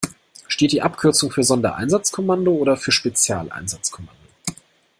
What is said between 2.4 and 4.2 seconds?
oder für Spezialeinsatzkommando?